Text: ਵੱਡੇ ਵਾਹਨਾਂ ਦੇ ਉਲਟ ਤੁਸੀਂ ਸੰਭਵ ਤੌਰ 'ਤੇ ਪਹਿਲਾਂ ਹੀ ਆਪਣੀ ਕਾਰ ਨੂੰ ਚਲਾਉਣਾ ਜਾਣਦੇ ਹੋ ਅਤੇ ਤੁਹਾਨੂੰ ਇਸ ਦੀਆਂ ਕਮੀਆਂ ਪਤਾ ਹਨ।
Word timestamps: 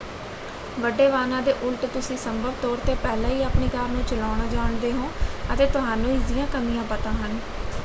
ਵੱਡੇ 0.77 1.07
ਵਾਹਨਾਂ 1.07 1.41
ਦੇ 1.41 1.53
ਉਲਟ 1.61 1.85
ਤੁਸੀਂ 1.87 2.17
ਸੰਭਵ 2.17 2.53
ਤੌਰ 2.61 2.77
'ਤੇ 2.79 2.95
ਪਹਿਲਾਂ 3.03 3.29
ਹੀ 3.29 3.43
ਆਪਣੀ 3.43 3.67
ਕਾਰ 3.69 3.87
ਨੂੰ 3.89 4.03
ਚਲਾਉਣਾ 4.05 4.45
ਜਾਣਦੇ 4.47 4.91
ਹੋ 4.93 5.09
ਅਤੇ 5.53 5.65
ਤੁਹਾਨੂੰ 5.67 6.11
ਇਸ 6.11 6.21
ਦੀਆਂ 6.23 6.47
ਕਮੀਆਂ 6.53 6.83
ਪਤਾ 6.87 7.11
ਹਨ। 7.15 7.39